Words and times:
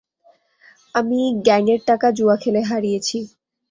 আমি 0.95 1.19
গ্যাং 1.45 1.63
এর 1.73 1.81
টাকা 1.87 2.07
জুয়া 2.17 2.35
খেলে 2.43 2.61
হারিয়েছি। 2.69 3.17